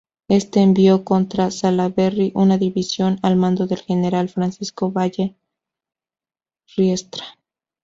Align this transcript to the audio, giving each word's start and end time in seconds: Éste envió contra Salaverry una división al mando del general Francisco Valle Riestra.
Éste 0.29 0.61
envió 0.61 1.03
contra 1.03 1.51
Salaverry 1.51 2.31
una 2.33 2.57
división 2.57 3.19
al 3.21 3.35
mando 3.35 3.67
del 3.67 3.77
general 3.83 4.29
Francisco 4.29 4.91
Valle 4.91 5.35
Riestra. 6.75 7.23